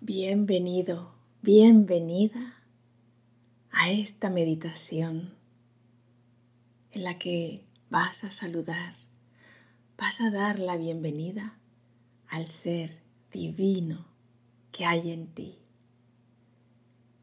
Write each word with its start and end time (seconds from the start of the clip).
Bienvenido, 0.00 1.12
bienvenida 1.42 2.62
a 3.72 3.90
esta 3.90 4.30
meditación 4.30 5.34
en 6.92 7.02
la 7.02 7.18
que 7.18 7.64
vas 7.90 8.22
a 8.22 8.30
saludar, 8.30 8.94
vas 9.98 10.20
a 10.20 10.30
dar 10.30 10.60
la 10.60 10.76
bienvenida 10.76 11.58
al 12.28 12.46
ser 12.46 13.02
divino 13.32 14.06
que 14.70 14.84
hay 14.84 15.10
en 15.10 15.34
ti, 15.34 15.58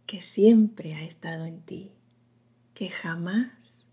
que 0.06 0.22
siempre 0.22 0.96
ha 0.96 1.04
estado 1.04 1.46
en 1.46 1.62
ti, 1.62 1.94
que 2.74 2.90
jamás 2.90 3.88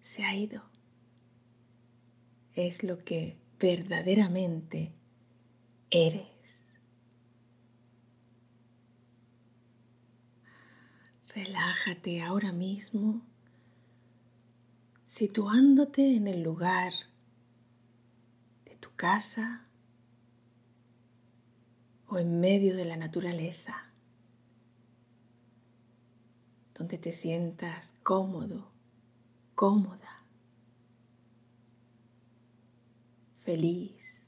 se 0.00 0.24
ha 0.24 0.34
ido. 0.34 0.64
Es 2.56 2.82
lo 2.82 2.98
que 2.98 3.38
verdaderamente 3.60 4.92
eres. 5.90 6.33
Relájate 11.34 12.22
ahora 12.22 12.52
mismo, 12.52 13.20
situándote 15.04 16.14
en 16.14 16.28
el 16.28 16.44
lugar 16.44 16.92
de 18.64 18.76
tu 18.76 18.90
casa 18.94 19.64
o 22.06 22.18
en 22.18 22.38
medio 22.38 22.76
de 22.76 22.84
la 22.84 22.96
naturaleza, 22.96 23.90
donde 26.72 26.98
te 26.98 27.10
sientas 27.10 27.94
cómodo, 28.04 28.70
cómoda, 29.56 30.24
feliz 33.40 34.22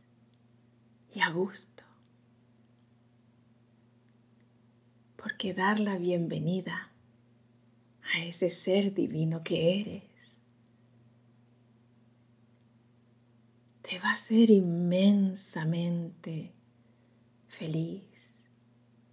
y 1.15 1.21
a 1.21 1.31
gusto. 1.31 1.85
Porque 5.17 5.55
dar 5.55 5.79
la 5.79 5.99
bienvenida 5.99 6.91
a 8.15 8.25
ese 8.25 8.51
ser 8.51 8.95
divino 8.95 9.43
que 9.43 9.81
eres. 9.81 10.03
Te 13.83 13.99
va 13.99 14.13
a 14.13 14.17
ser 14.17 14.51
inmensamente 14.51 16.53
feliz, 17.49 18.37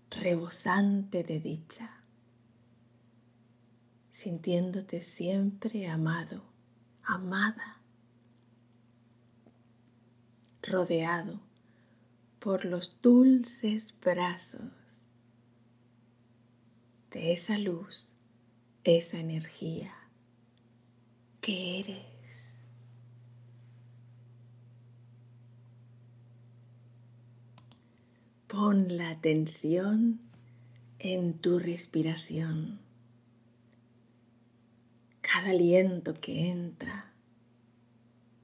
rebosante 0.09 1.23
de 1.23 1.39
dicha, 1.39 2.01
sintiéndote 4.09 5.01
siempre 5.01 5.87
amado, 5.87 6.43
amada, 7.03 7.81
rodeado 10.61 11.39
por 12.39 12.65
los 12.65 12.99
dulces 13.01 13.95
brazos 13.99 14.71
de 17.11 17.31
esa 17.31 17.57
luz 17.57 18.12
esa 18.83 19.19
energía 19.19 19.93
que 21.41 21.79
eres. 21.79 22.61
Pon 28.47 28.97
la 28.97 29.09
atención 29.09 30.19
en 30.99 31.33
tu 31.33 31.59
respiración. 31.59 32.79
Cada 35.21 35.49
aliento 35.49 36.13
que 36.13 36.49
entra, 36.49 37.13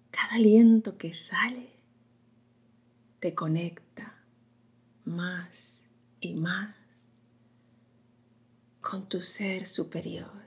cada 0.09 0.35
aliento 0.35 0.97
que 0.97 1.13
sale, 1.13 1.69
te 3.19 3.35
conecta 3.35 4.23
más 5.05 5.83
y 6.19 6.33
más 6.33 6.78
con 8.89 9.07
tu 9.07 9.21
ser 9.21 9.67
superior, 9.67 10.45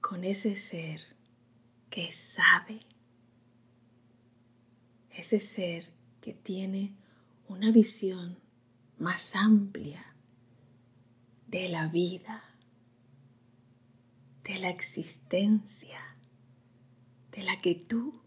con 0.00 0.24
ese 0.24 0.56
ser 0.56 1.02
que 1.90 2.10
sabe, 2.10 2.80
ese 5.10 5.40
ser 5.40 5.92
que 6.22 6.32
tiene 6.32 6.94
una 7.48 7.70
visión 7.70 8.38
más 8.98 9.36
amplia 9.36 10.16
de 11.48 11.68
la 11.68 11.88
vida, 11.88 12.42
de 14.44 14.58
la 14.58 14.70
existencia, 14.70 16.16
de 17.32 17.42
la 17.42 17.60
que 17.60 17.74
tú 17.74 18.22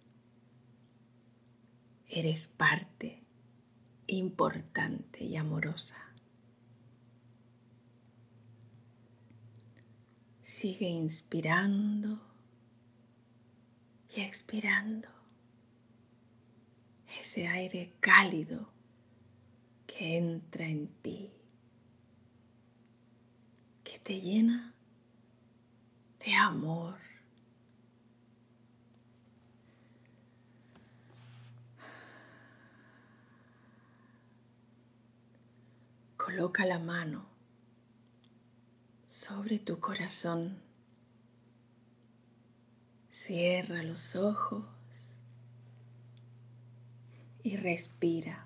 eres 2.07 2.49
parte 2.49 3.23
importante 4.05 5.23
y 5.23 5.37
amorosa. 5.37 6.04
Sigue 10.65 10.87
inspirando 10.87 12.19
y 14.15 14.21
expirando 14.21 15.07
ese 17.19 17.47
aire 17.47 17.93
cálido 17.99 18.67
que 19.85 20.17
entra 20.17 20.65
en 20.65 20.87
ti, 21.03 21.29
que 23.83 23.99
te 23.99 24.19
llena 24.19 24.73
de 26.25 26.33
amor. 26.33 26.97
Coloca 36.17 36.65
la 36.65 36.79
mano 36.79 37.34
sobre 39.15 39.59
tu 39.59 39.79
corazón. 39.79 40.57
Cierra 43.09 43.81
los 43.81 44.17
ojos 44.17 44.65
y 47.41 47.55
respira 47.55 48.45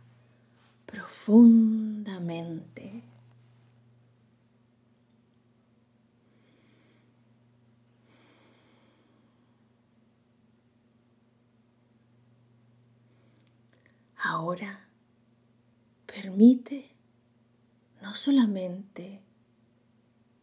profundamente. 0.86 3.02
Ahora 14.18 14.88
permite 16.06 16.92
no 18.04 18.14
solamente 18.14 19.24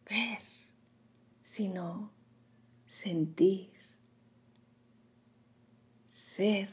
ver, 0.09 0.39
sino 1.41 2.11
sentir, 2.85 3.71
ser, 6.07 6.69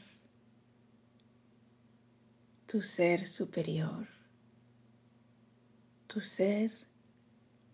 tu 2.65 2.81
ser 2.81 3.25
superior, 3.25 4.07
tu 6.07 6.21
ser 6.21 6.71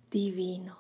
divino. 0.09 0.79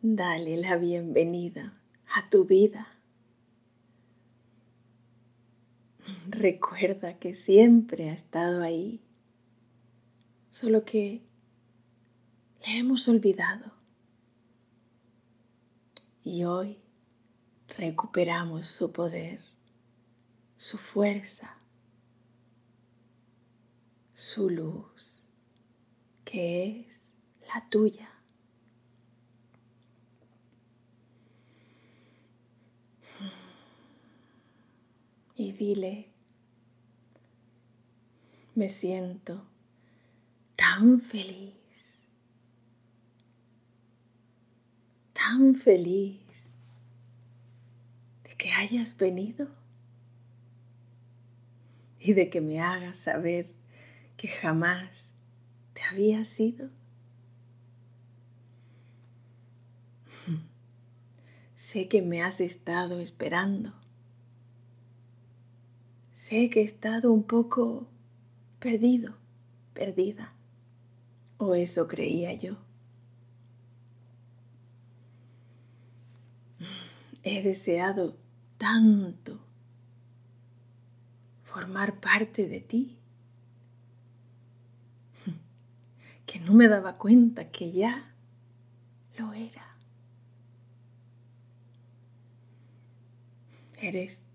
Dale 0.00 0.56
la 0.56 0.76
bienvenida 0.76 1.82
a 2.14 2.30
tu 2.30 2.44
vida 2.44 2.97
Recuerda 6.28 7.18
que 7.18 7.34
siempre 7.34 8.10
ha 8.10 8.12
estado 8.12 8.62
ahí, 8.62 9.00
solo 10.50 10.84
que 10.84 11.22
le 12.66 12.78
hemos 12.78 13.08
olvidado. 13.08 13.72
Y 16.24 16.44
hoy 16.44 16.78
recuperamos 17.76 18.68
su 18.68 18.92
poder, 18.92 19.40
su 20.56 20.78
fuerza, 20.78 21.56
su 24.14 24.50
luz, 24.50 25.22
que 26.24 26.86
es 26.88 27.14
la 27.54 27.64
tuya. 27.70 28.17
Dile, 35.52 36.10
me 38.54 38.70
siento 38.70 39.46
tan 40.56 41.00
feliz, 41.00 42.02
tan 45.12 45.54
feliz 45.54 46.50
de 48.24 48.34
que 48.36 48.50
hayas 48.50 48.96
venido 48.96 49.48
y 52.00 52.14
de 52.14 52.28
que 52.30 52.40
me 52.40 52.60
hagas 52.60 52.98
saber 52.98 53.46
que 54.16 54.26
jamás 54.26 55.12
te 55.72 55.82
había 55.84 56.24
sido. 56.24 56.70
Sé 61.54 61.86
que 61.88 62.02
me 62.02 62.22
has 62.22 62.40
estado 62.40 62.98
esperando. 62.98 63.72
Sé 66.18 66.50
que 66.50 66.62
he 66.62 66.64
estado 66.64 67.12
un 67.12 67.22
poco 67.22 67.86
perdido, 68.58 69.14
perdida. 69.72 70.32
O 71.36 71.54
eso 71.54 71.86
creía 71.86 72.32
yo. 72.32 72.56
He 77.22 77.40
deseado 77.44 78.16
tanto 78.56 79.38
formar 81.44 82.00
parte 82.00 82.48
de 82.48 82.60
ti 82.62 82.98
que 86.26 86.40
no 86.40 86.52
me 86.52 86.66
daba 86.66 86.98
cuenta 86.98 87.48
que 87.52 87.70
ya 87.70 88.12
lo 89.16 89.32
era. 89.34 89.76
Eres 93.80 94.26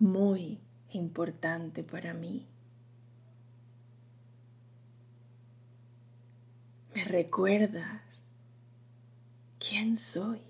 muy 0.00 0.58
importante 0.92 1.82
para 1.82 2.14
mí. 2.14 2.46
Me 6.94 7.04
recuerdas 7.04 8.24
quién 9.58 9.96
soy. 9.96 10.40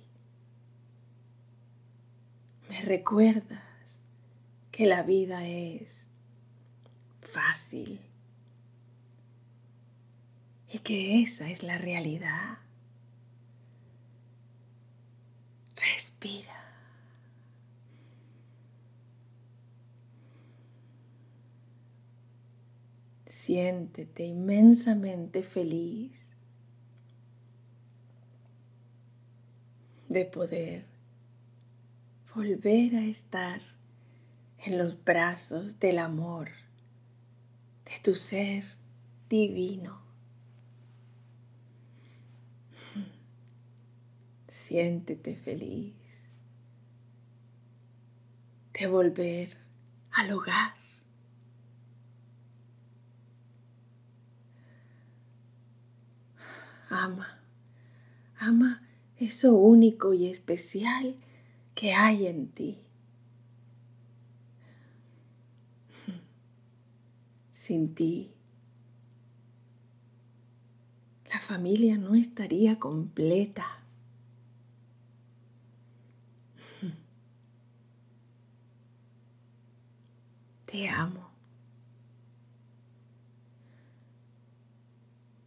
Me 2.69 2.81
recuerdas 2.83 4.03
que 4.71 4.87
la 4.87 5.03
vida 5.03 5.47
es 5.47 6.07
fácil 7.21 8.01
y 10.73 10.79
que 10.79 11.23
esa 11.23 11.51
es 11.51 11.63
la 11.63 11.79
realidad. 11.79 12.59
Respira. 15.77 16.60
Siéntete 23.43 24.23
inmensamente 24.23 25.43
feliz 25.43 26.29
de 30.11 30.27
poder 30.27 30.85
volver 32.35 32.97
a 32.97 33.07
estar 33.07 33.63
en 34.59 34.77
los 34.77 35.03
brazos 35.03 35.81
del 35.81 36.01
amor 36.01 36.51
de 37.87 37.99
tu 38.05 38.15
ser 38.15 38.63
divino. 39.31 40.03
Siéntete 44.49 45.35
feliz 45.35 45.95
de 48.75 48.87
volver 48.87 49.57
al 50.13 50.31
hogar. 50.31 50.80
Ama, 56.91 57.39
ama 58.41 58.83
eso 59.17 59.55
único 59.55 60.13
y 60.13 60.27
especial 60.27 61.15
que 61.77 61.93
hay 61.93 62.27
en 62.27 62.49
ti. 62.49 62.79
Sin 67.53 67.95
ti, 67.95 68.35
la 71.33 71.39
familia 71.39 71.97
no 71.97 72.17
estaría 72.17 72.81
completa. 72.81 73.69
Te 80.67 80.89
amo. 80.89 81.31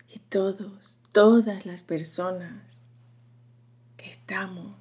Y 0.07 0.19
todos 0.19 1.02
todas 1.13 1.67
las 1.67 1.83
personas 1.83 2.63
que 3.97 4.09
estamos 4.09 4.75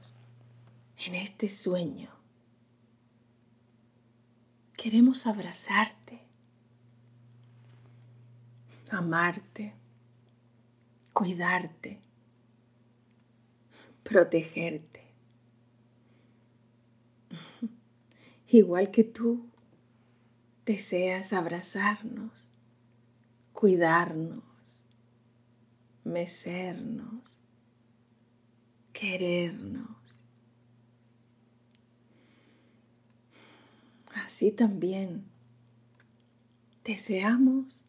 en 1.07 1.15
este 1.15 1.47
sueño. 1.47 2.09
Queremos 4.73 5.27
abrazarte, 5.27 6.27
amarte, 8.91 9.75
cuidarte, 11.13 12.01
protegerte. 14.03 15.03
Igual 18.49 18.91
que 18.91 19.05
tú 19.05 19.51
deseas 20.65 21.35
abrazarnos, 21.35 22.49
cuidarnos, 23.53 24.52
mecernos, 26.05 27.39
querernos. 28.93 30.23
Así 34.15 34.51
también 34.51 35.25
deseamos 36.85 37.83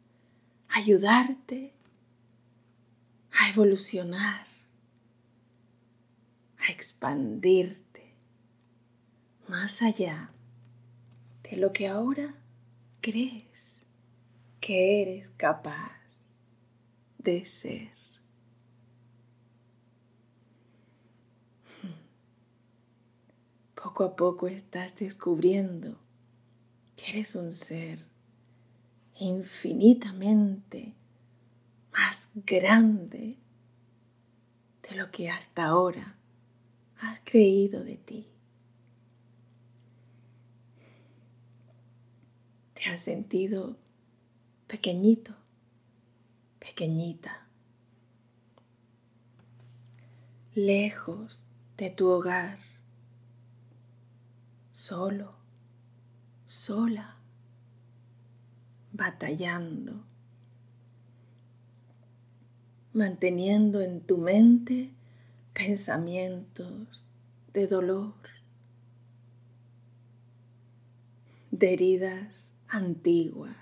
ayudarte 0.70 1.74
a 3.32 3.50
evolucionar, 3.50 4.46
a 6.60 6.72
expandirte 6.72 8.14
más 9.48 9.82
allá 9.82 10.32
de 11.44 11.58
lo 11.58 11.74
que 11.74 11.88
ahora 11.88 12.34
crees 13.02 13.82
que 14.60 15.02
eres 15.02 15.32
capaz 15.36 16.00
de 17.18 17.46
ser. 17.46 18.03
Poco 23.84 24.06
a 24.06 24.16
poco 24.16 24.48
estás 24.48 24.96
descubriendo 24.96 25.98
que 26.96 27.12
eres 27.12 27.36
un 27.36 27.52
ser 27.52 28.06
infinitamente 29.20 30.94
más 31.92 32.32
grande 32.46 33.38
de 34.88 34.96
lo 34.96 35.12
que 35.12 35.30
hasta 35.30 35.66
ahora 35.66 36.16
has 37.02 37.20
creído 37.26 37.84
de 37.84 37.98
ti. 37.98 38.26
Te 42.76 42.90
has 42.90 43.02
sentido 43.02 43.76
pequeñito, 44.66 45.36
pequeñita, 46.58 47.50
lejos 50.56 51.44
de 51.76 51.90
tu 51.90 52.08
hogar 52.08 52.73
solo, 54.84 55.34
sola, 56.44 57.16
batallando, 58.92 60.04
manteniendo 62.92 63.80
en 63.80 64.02
tu 64.02 64.18
mente 64.18 64.92
pensamientos 65.54 67.12
de 67.54 67.68
dolor, 67.68 68.14
de 71.52 71.72
heridas 71.72 72.52
antiguas, 72.68 73.56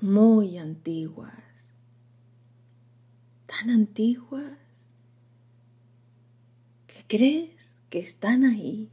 muy 0.00 0.58
antiguas, 0.58 1.70
tan 3.46 3.70
antiguas 3.70 4.58
que 6.88 7.04
crees 7.06 7.78
que 7.88 8.00
están 8.00 8.42
ahí 8.42 8.90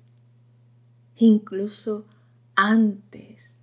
incluso 1.18 2.06
antes 2.56 3.56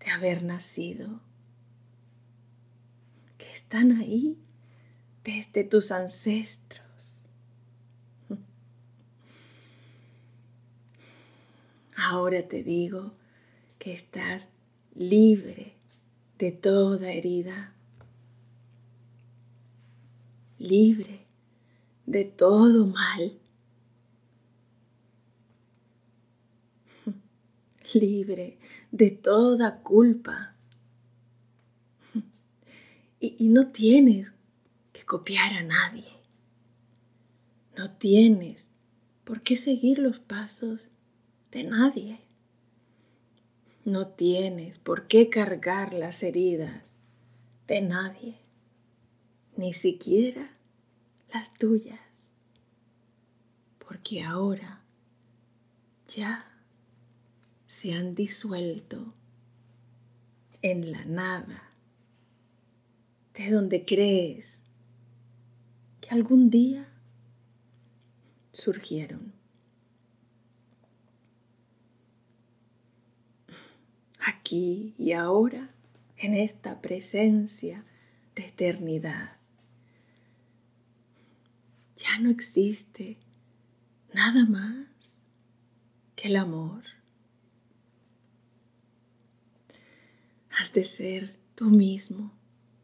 de 0.00 0.10
haber 0.10 0.42
nacido, 0.42 1.20
que 3.38 3.50
están 3.50 3.92
ahí 3.92 4.36
desde 5.24 5.64
tus 5.64 5.92
ancestros. 5.92 6.82
Ahora 11.96 12.46
te 12.48 12.62
digo 12.62 13.12
que 13.78 13.92
estás 13.92 14.48
libre 14.94 15.74
de 16.38 16.52
toda 16.52 17.12
herida, 17.12 17.72
libre 20.58 21.26
de 22.06 22.24
todo 22.24 22.86
mal 22.86 23.41
libre 27.94 28.58
de 28.90 29.10
toda 29.10 29.82
culpa. 29.82 30.54
Y, 33.20 33.48
no 33.48 33.68
tienes 33.68 34.34
que 34.92 35.04
copiar 35.04 35.54
a 35.54 35.62
nadie. 35.62 36.08
No 37.76 37.92
tienes 37.92 38.68
por 39.22 39.40
qué 39.40 39.56
seguir 39.56 39.98
los 39.98 40.18
pasos 40.18 40.90
de 41.52 41.62
nadie. 41.62 42.18
No 43.84 44.08
tienes 44.08 44.78
por 44.78 45.06
qué 45.06 45.28
cargar 45.28 45.92
las 45.92 46.22
heridas 46.22 46.98
de 47.66 47.80
nadie, 47.80 48.38
ni 49.56 49.72
siquiera 49.72 50.50
las 51.32 51.54
tuyas, 51.54 52.00
porque 53.78 54.22
ahora 54.22 54.82
ya 56.06 56.51
se 57.72 57.94
han 57.94 58.14
disuelto 58.14 59.14
en 60.60 60.92
la 60.92 61.06
nada, 61.06 61.70
de 63.32 63.50
donde 63.50 63.86
crees 63.86 64.60
que 66.02 66.10
algún 66.10 66.50
día 66.50 66.86
surgieron. 68.52 69.32
Aquí 74.18 74.94
y 74.98 75.12
ahora, 75.12 75.70
en 76.18 76.34
esta 76.34 76.82
presencia 76.82 77.86
de 78.34 78.48
eternidad, 78.48 79.38
ya 81.96 82.18
no 82.18 82.28
existe 82.28 83.16
nada 84.12 84.44
más 84.44 85.18
que 86.14 86.28
el 86.28 86.36
amor. 86.36 86.91
Has 90.62 90.72
de 90.72 90.84
ser 90.84 91.36
tú 91.56 91.70
mismo, 91.70 92.30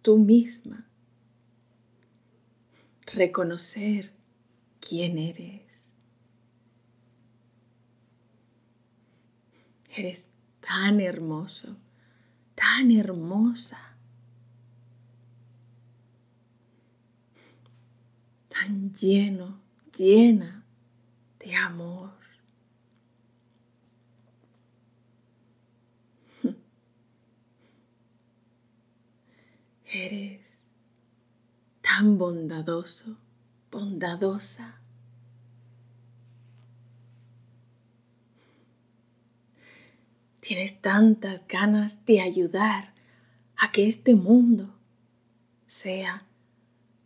tú 0.03 0.19
misma. 0.19 0.85
Reconocer 3.07 4.13
quién 4.81 5.17
eres. 5.17 5.95
Eres 9.97 10.27
tan 10.59 10.99
hermoso, 10.99 11.77
tan 12.57 12.91
hermosa, 12.91 13.97
tan 18.49 18.93
lleno, 18.93 19.61
llena 19.97 20.65
de 21.39 21.55
amor. 21.55 22.18
Eres 29.91 30.65
tan 31.81 32.19
bondadoso, 32.19 33.17
bondadosa. 33.71 34.79
Tienes 40.41 40.83
tantas 40.83 41.41
ganas 41.49 42.05
de 42.05 42.21
ayudar 42.21 42.93
a 43.57 43.73
que 43.73 43.87
este 43.87 44.15
mundo 44.15 44.75
sea 45.67 46.27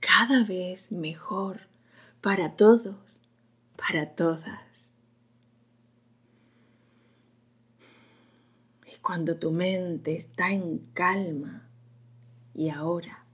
cada 0.01 0.43
vez 0.43 0.91
mejor 0.91 1.69
para 2.21 2.57
todos, 2.57 3.21
para 3.77 4.11
todas. 4.17 4.95
Y 8.93 8.97
cuando 8.99 9.37
tu 9.37 9.53
mente 9.53 10.17
está 10.17 10.51
en 10.51 10.79
calma, 10.95 11.69
y 12.55 12.71
ahora 12.71 13.25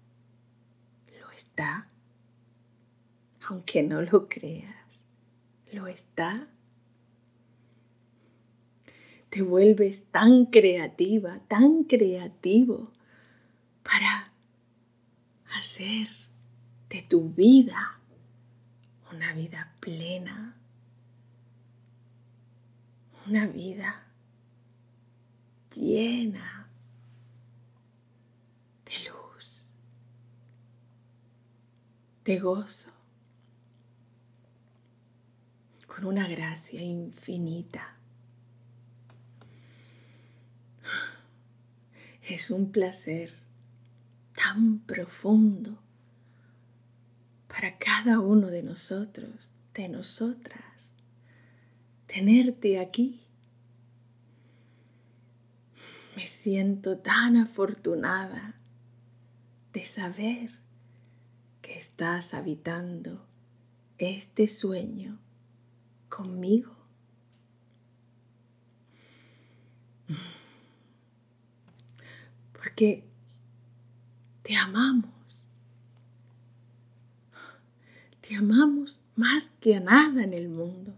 lo 1.20 1.30
está, 1.30 1.88
aunque 3.48 3.82
no 3.82 4.02
lo 4.02 4.28
creas, 4.28 5.04
lo 5.72 5.87
está. 5.87 6.48
Te 9.30 9.42
vuelves 9.42 10.04
tan 10.10 10.46
creativa, 10.46 11.40
tan 11.48 11.84
creativo 11.84 12.92
para 13.82 14.32
hacer 15.56 16.08
de 16.88 17.02
tu 17.02 17.30
vida 17.30 18.00
una 19.12 19.32
vida 19.34 19.75
plena, 19.80 20.56
una 23.26 23.46
vida 23.46 24.06
llena 25.70 26.58
de 32.28 32.38
gozo, 32.40 32.90
con 35.87 36.04
una 36.04 36.28
gracia 36.28 36.82
infinita. 36.82 37.97
Es 42.28 42.50
un 42.50 42.70
placer 42.70 43.32
tan 44.35 44.80
profundo 44.80 45.78
para 47.47 47.78
cada 47.78 48.20
uno 48.20 48.49
de 48.49 48.62
nosotros, 48.62 49.52
de 49.73 49.88
nosotras, 49.88 50.92
tenerte 52.06 52.78
aquí. 52.78 53.23
Me 56.14 56.26
siento 56.26 56.99
tan 56.99 57.38
afortunada 57.38 58.54
de 59.73 59.82
saber 59.87 60.67
estás 61.68 62.34
habitando 62.34 63.25
este 63.98 64.46
sueño 64.48 65.18
conmigo. 66.08 66.75
Porque 72.52 73.04
te 74.42 74.56
amamos. 74.56 75.10
Te 78.20 78.37
amamos 78.37 79.00
más 79.16 79.50
que 79.60 79.76
a 79.76 79.80
nada 79.80 80.22
en 80.22 80.32
el 80.32 80.48
mundo. 80.48 80.94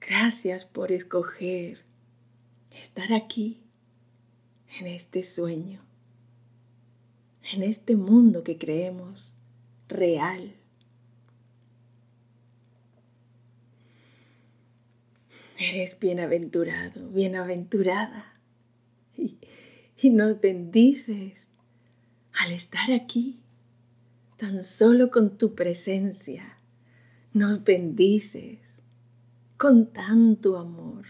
Gracias 0.00 0.64
por 0.64 0.92
escoger 0.92 1.84
estar 2.70 3.12
aquí 3.12 3.60
en 4.78 4.86
este 4.86 5.22
sueño 5.22 5.85
en 7.52 7.62
este 7.62 7.96
mundo 7.96 8.42
que 8.42 8.58
creemos 8.58 9.34
real. 9.88 10.54
Eres 15.58 15.98
bienaventurado, 15.98 17.08
bienaventurada. 17.10 18.34
Y, 19.16 19.38
nos 20.10 20.40
bendices 20.40 21.48
al 22.32 22.52
estar 22.52 22.92
aquí, 22.92 23.40
tan 24.36 24.62
solo 24.62 25.10
con 25.10 25.36
tu 25.36 25.54
presencia. 25.54 26.58
Nos 27.32 27.64
bendices 27.64 28.58
con 29.56 29.92
tanto 29.92 30.58
amor, 30.58 31.06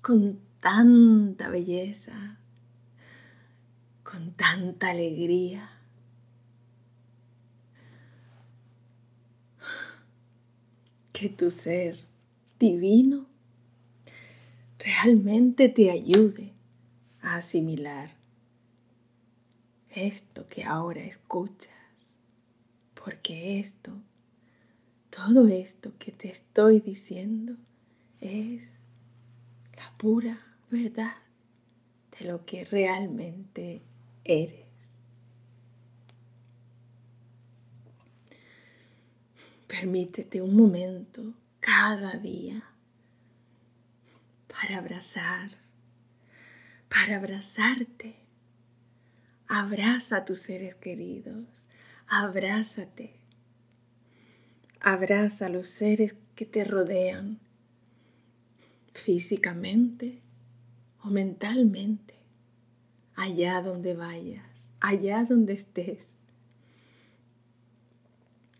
con 0.00 0.38
tanta 0.60 1.48
belleza, 1.48 2.38
con 4.14 4.30
tanta 4.34 4.90
alegría. 4.90 5.72
Que 11.12 11.28
tu 11.28 11.50
ser 11.50 11.98
divino 12.60 13.26
realmente 14.78 15.68
te 15.68 15.90
ayude 15.90 16.52
a 17.22 17.36
asimilar 17.36 18.10
esto 19.90 20.46
que 20.46 20.62
ahora 20.64 21.00
escuchas, 21.00 21.74
porque 22.94 23.58
esto, 23.58 23.92
todo 25.10 25.48
esto 25.48 25.92
que 25.98 26.12
te 26.12 26.28
estoy 26.28 26.80
diciendo 26.80 27.56
es 28.20 28.80
la 29.76 29.96
pura 29.98 30.38
verdad 30.70 31.14
de 32.18 32.26
lo 32.26 32.44
que 32.44 32.64
realmente 32.64 33.82
eres. 34.24 34.64
Permítete 39.66 40.40
un 40.40 40.56
momento 40.56 41.34
cada 41.60 42.12
día 42.18 42.64
para 44.48 44.78
abrazar, 44.78 45.50
para 46.88 47.16
abrazarte. 47.16 48.16
Abraza 49.46 50.18
a 50.18 50.24
tus 50.24 50.40
seres 50.40 50.74
queridos, 50.74 51.68
abrázate. 52.06 53.14
Abraza 54.80 55.46
a 55.46 55.48
los 55.48 55.68
seres 55.68 56.16
que 56.34 56.46
te 56.46 56.64
rodean 56.64 57.40
físicamente 58.92 60.20
o 61.02 61.08
mentalmente 61.08 62.13
allá 63.16 63.62
donde 63.62 63.94
vayas, 63.94 64.70
allá 64.80 65.24
donde 65.24 65.54
estés. 65.54 66.16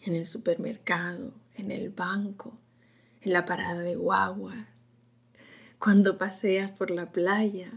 en 0.02 0.14
el 0.14 0.26
supermercado, 0.26 1.32
en 1.54 1.70
el 1.70 1.88
banco, 1.88 2.52
en 3.23 3.32
la 3.32 3.46
parada 3.46 3.80
de 3.80 3.96
guaguas, 3.96 4.66
cuando 5.78 6.18
paseas 6.18 6.70
por 6.70 6.90
la 6.90 7.11
playa, 7.11 7.73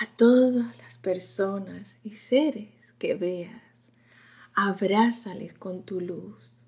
a 0.00 0.06
todas 0.16 0.76
las 0.78 0.98
personas 0.98 2.00
y 2.02 2.10
seres 2.10 2.74
que 2.98 3.14
veas, 3.14 3.92
abrázales 4.54 5.54
con 5.54 5.84
tu 5.84 6.00
luz 6.00 6.58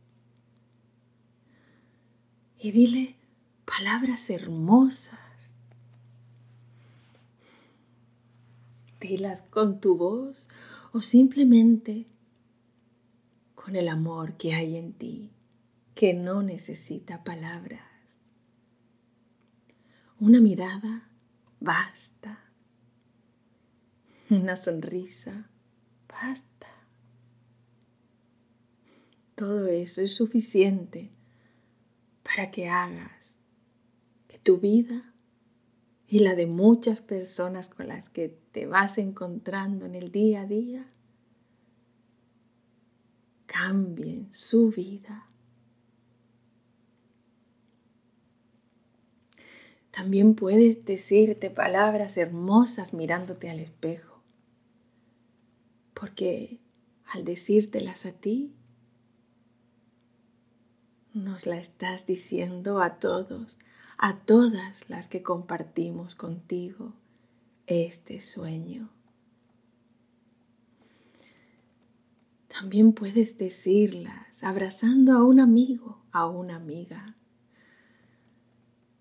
y 2.61 2.73
dile 2.73 3.17
palabras 3.65 4.29
hermosas. 4.29 5.19
Con 9.49 9.81
tu 9.81 9.97
voz 9.97 10.49
o 10.93 11.01
simplemente 11.01 12.07
con 13.55 13.75
el 13.75 13.89
amor 13.89 14.37
que 14.37 14.53
hay 14.53 14.77
en 14.77 14.93
ti, 14.93 15.31
que 15.95 16.13
no 16.13 16.43
necesita 16.43 17.25
palabras. 17.25 17.81
Una 20.19 20.41
mirada 20.41 21.09
basta. 21.61 22.39
Una 24.29 24.55
sonrisa 24.55 25.51
basta. 26.07 26.69
Todo 29.35 29.67
eso 29.67 30.03
es 30.03 30.15
suficiente 30.15 31.11
para 32.23 32.51
que 32.51 32.69
hagas 32.69 33.39
que 34.29 34.39
tu 34.39 34.59
vida 34.59 35.15
y 36.07 36.19
la 36.19 36.35
de 36.35 36.47
muchas 36.47 37.01
personas 37.01 37.71
con 37.71 37.89
las 37.89 38.11
que 38.11 38.40
te 38.53 38.67
vas 38.67 38.99
encontrando 38.99 39.87
en 39.87 39.95
el 39.95 40.11
día 40.11 40.43
a 40.43 40.47
día 40.47 40.91
cambien 43.47 44.29
su 44.33 44.71
vida. 44.71 45.27
También 49.91 50.35
puedes 50.35 50.85
decirte 50.85 51.51
palabras 51.51 52.17
hermosas 52.17 52.95
mirándote 52.95 53.51
al 53.51 53.59
espejo, 53.59 54.23
porque 55.95 56.61
al 57.13 57.25
decírtelas 57.25 58.07
a 58.07 58.13
ti, 58.13 58.55
nos 61.13 61.47
la 61.47 61.59
estás 61.59 62.07
diciendo 62.07 62.81
a 62.81 63.01
todos, 63.01 63.59
a 63.99 64.21
todas 64.21 64.89
las 64.89 65.09
que 65.09 65.25
compartimos 65.25 66.15
contigo 66.15 66.95
este 67.71 68.21
sueño. 68.21 68.91
También 72.49 72.93
puedes 72.93 73.39
decirlas 73.39 74.43
abrazando 74.45 75.13
a 75.15 75.25
un 75.25 75.41
amigo, 75.41 76.05
a 76.13 76.27
una 76.27 76.57
amiga. 76.57 77.17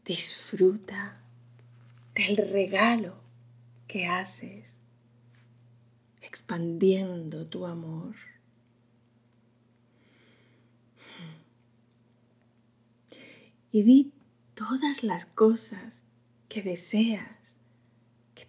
Disfruta 0.05 1.21
del 2.15 2.37
regalo 2.37 3.15
que 3.87 4.05
haces, 4.05 4.75
expandiendo 6.21 7.47
tu 7.47 7.65
amor. 7.65 8.15
Y 13.71 13.83
di 13.83 14.13
todas 14.53 15.03
las 15.03 15.25
cosas 15.25 16.03
que 16.47 16.61
deseas 16.61 17.38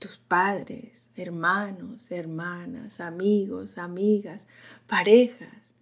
tus 0.01 0.17
padres, 0.17 1.11
hermanos, 1.15 2.11
hermanas, 2.11 3.01
amigos, 3.01 3.77
amigas, 3.79 4.49
parejas, 4.89 5.75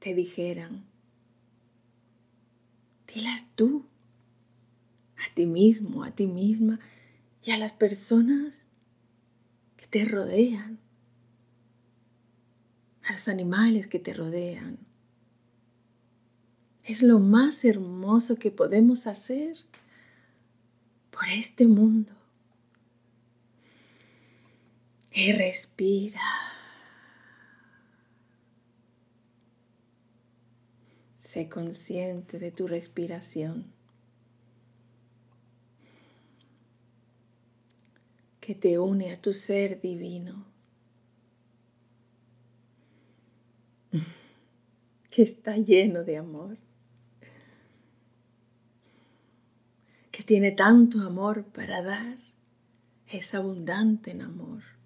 te 0.00 0.12
dijeran, 0.12 0.84
dilas 3.06 3.46
tú, 3.54 3.86
a 5.16 5.34
ti 5.34 5.46
mismo, 5.46 6.02
a 6.02 6.10
ti 6.10 6.26
misma 6.26 6.80
y 7.44 7.52
a 7.52 7.58
las 7.58 7.72
personas 7.72 8.66
que 9.76 9.86
te 9.86 10.04
rodean, 10.04 10.80
a 13.04 13.12
los 13.12 13.28
animales 13.28 13.86
que 13.86 14.00
te 14.00 14.12
rodean. 14.12 14.78
Es 16.84 17.04
lo 17.04 17.20
más 17.20 17.64
hermoso 17.64 18.34
que 18.34 18.50
podemos 18.50 19.06
hacer 19.06 19.56
por 21.10 21.28
este 21.28 21.68
mundo. 21.68 22.19
Y 25.22 25.32
respira. 25.32 26.22
Sé 31.18 31.46
consciente 31.50 32.38
de 32.38 32.50
tu 32.52 32.66
respiración. 32.66 33.70
que 38.40 38.54
te 38.54 38.78
une 38.78 39.12
a 39.12 39.20
tu 39.20 39.34
ser 39.34 39.82
divino. 39.82 40.46
que 45.10 45.20
está 45.20 45.58
lleno 45.58 46.02
de 46.02 46.16
amor. 46.16 46.56
que 50.10 50.22
tiene 50.24 50.52
tanto 50.52 51.02
amor 51.02 51.44
para 51.44 51.82
dar. 51.82 52.16
Es 53.06 53.34
abundante 53.34 54.12
en 54.12 54.22
amor. 54.22 54.79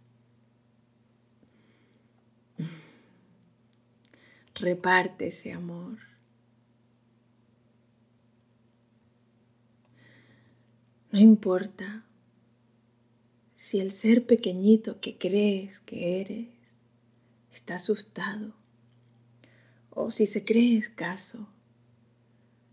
Reparte 4.55 5.29
ese 5.29 5.53
amor. 5.53 5.99
No 11.11 11.21
importa 11.21 12.05
si 13.55 13.81
el 13.81 13.93
ser 13.93 14.27
pequeñito 14.27 15.01
que 15.01 15.17
crees 15.17 15.81
que 15.81 16.21
eres 16.21 16.49
está 17.53 17.77
asustado 17.77 18.53
o 19.91 20.11
si 20.11 20.27
se 20.27 20.45
cree 20.45 20.77
escaso, 20.77 21.49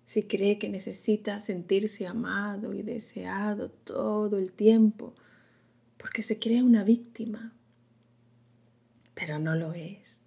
si 0.04 0.24
cree 0.24 0.58
que 0.58 0.70
necesita 0.70 1.40
sentirse 1.40 2.08
amado 2.08 2.74
y 2.74 2.82
deseado 2.82 3.70
todo 3.70 4.38
el 4.38 4.52
tiempo 4.52 5.14
porque 5.98 6.24
se 6.24 6.40
cree 6.40 6.64
una 6.64 6.84
víctima, 6.84 7.54
pero 9.14 9.38
no 9.38 9.56
lo 9.56 9.74
es. 9.74 10.21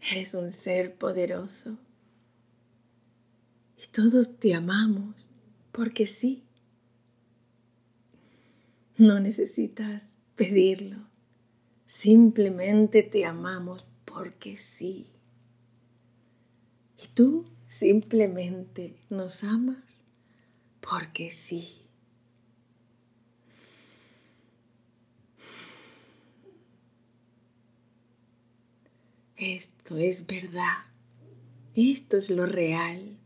Eres 0.00 0.34
un 0.34 0.50
ser 0.50 0.94
poderoso. 0.94 1.78
Y 3.76 3.86
todos 3.92 4.38
te 4.38 4.54
amamos 4.54 5.14
porque 5.72 6.06
sí. 6.06 6.44
No 8.96 9.20
necesitas 9.20 10.14
pedirlo. 10.34 10.98
Simplemente 11.86 13.02
te 13.02 13.24
amamos 13.24 13.86
porque 14.04 14.56
sí. 14.56 15.06
Y 17.02 17.08
tú 17.14 17.46
simplemente 17.68 18.96
nos 19.08 19.44
amas 19.44 20.02
porque 20.80 21.30
sí. 21.30 21.79
Esto 29.40 29.96
es 29.96 30.26
verdad. 30.26 30.84
Esto 31.74 32.18
es 32.18 32.28
lo 32.28 32.44
real. 32.44 33.16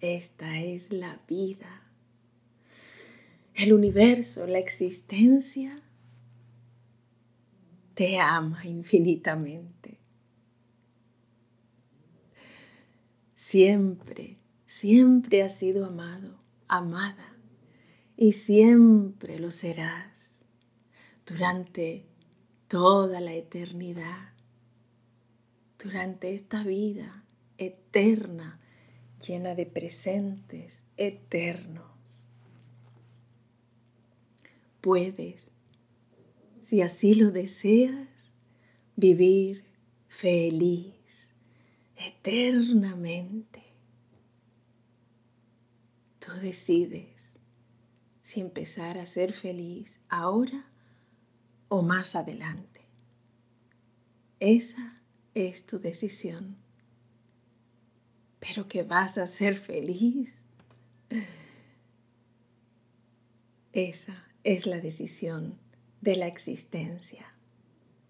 Esta 0.00 0.60
es 0.60 0.92
la 0.92 1.20
vida. 1.28 1.82
El 3.54 3.72
universo, 3.72 4.48
la 4.48 4.58
existencia, 4.58 5.84
te 7.94 8.18
ama 8.18 8.66
infinitamente. 8.66 10.00
Siempre, 13.36 14.38
siempre 14.66 15.44
has 15.44 15.56
sido 15.56 15.86
amado, 15.86 16.40
amada, 16.66 17.36
y 18.16 18.32
siempre 18.32 19.38
lo 19.38 19.52
serás 19.52 20.44
durante 21.24 22.04
toda 22.66 23.20
la 23.20 23.34
eternidad 23.34 24.35
durante 25.82 26.32
esta 26.32 26.64
vida 26.64 27.24
eterna, 27.58 28.60
llena 29.26 29.54
de 29.54 29.66
presentes 29.66 30.82
eternos. 30.96 32.28
Puedes, 34.80 35.50
si 36.60 36.82
así 36.82 37.14
lo 37.14 37.30
deseas, 37.30 38.08
vivir 38.94 39.64
feliz 40.08 41.32
eternamente. 41.96 43.62
Tú 46.18 46.32
decides 46.40 47.34
si 48.20 48.40
empezar 48.40 48.98
a 48.98 49.06
ser 49.06 49.32
feliz 49.32 50.00
ahora 50.08 50.66
o 51.68 51.82
más 51.82 52.16
adelante. 52.16 52.80
Esa 54.40 55.02
es 55.36 55.66
tu 55.66 55.78
decisión. 55.78 56.56
pero 58.40 58.68
que 58.68 58.82
vas 58.84 59.18
a 59.18 59.26
ser 59.26 59.54
feliz. 59.54 60.46
Esa 63.72 64.24
es 64.44 64.66
la 64.66 64.80
decisión 64.80 65.58
de 66.00 66.16
la 66.16 66.28
existencia 66.28 67.26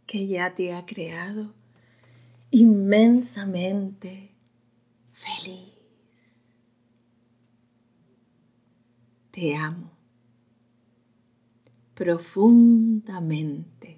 que 0.07 0.27
ya 0.27 0.55
te 0.55 0.75
ha 0.75 0.85
creado 0.85 1.55
inmensamente 2.51 4.35
feliz. 5.12 5.73
Te 9.31 9.57
amo 9.57 9.91
profundamente. 11.95 13.95